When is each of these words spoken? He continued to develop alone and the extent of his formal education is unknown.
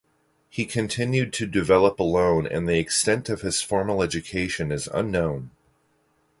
He 0.49 0.65
continued 0.65 1.31
to 1.33 1.45
develop 1.45 1.99
alone 1.99 2.47
and 2.47 2.67
the 2.67 2.79
extent 2.79 3.29
of 3.29 3.41
his 3.41 3.61
formal 3.61 4.01
education 4.01 4.71
is 4.71 4.87
unknown. 4.91 5.51